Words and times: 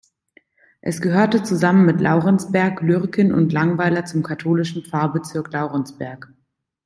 Es 0.81 0.99
gehörte 0.99 1.43
zusammen 1.43 1.85
mit 1.85 2.01
Laurenzberg, 2.01 2.81
Lürken 2.81 3.31
und 3.31 3.53
Langweiler 3.53 4.03
zum 4.03 4.23
katholischen 4.23 4.81
Pfarrbezirk 4.83 5.53
Laurenzberg. 5.53 6.33